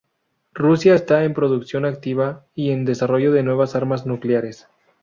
[0.55, 4.67] Rusia está en producción activa y en desarrollo de nuevas armas nucleares.